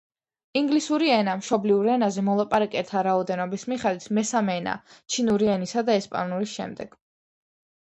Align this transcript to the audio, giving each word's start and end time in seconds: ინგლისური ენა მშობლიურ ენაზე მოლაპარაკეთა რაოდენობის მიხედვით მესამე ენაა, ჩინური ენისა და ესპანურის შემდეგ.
ინგლისური 0.59 1.09
ენა 1.17 1.35
მშობლიურ 1.41 1.89
ენაზე 1.95 2.23
მოლაპარაკეთა 2.29 3.05
რაოდენობის 3.09 3.67
მიხედვით 3.75 4.09
მესამე 4.21 4.57
ენაა, 4.63 4.97
ჩინური 5.17 5.53
ენისა 5.59 5.87
და 5.93 6.01
ესპანურის 6.03 6.59
შემდეგ. 6.59 7.01